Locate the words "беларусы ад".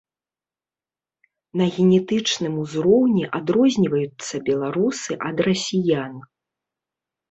4.51-5.37